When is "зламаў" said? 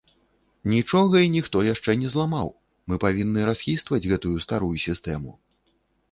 2.13-2.49